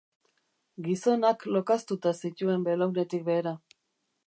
Gizonak 0.87 1.45
lokaztuta 1.57 2.15
zituen 2.23 2.65
belaunetik 2.71 3.31
behera. 3.31 3.57